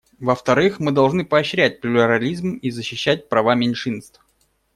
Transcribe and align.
Во-вторых, 0.17 0.79
мы 0.79 0.91
должны 0.91 1.25
поощрять 1.25 1.79
плюрализм 1.79 2.53
и 2.53 2.71
защищать 2.71 3.29
права 3.29 3.53
меньшинств. 3.53 4.19